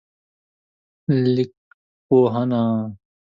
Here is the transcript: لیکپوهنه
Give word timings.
لیکپوهنه 1.35 2.63